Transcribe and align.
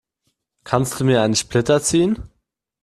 Kannst 0.63 0.99
du 0.99 1.05
mir 1.05 1.21
einen 1.21 1.35
Splitter 1.35 1.79
ziehen? 1.79 2.23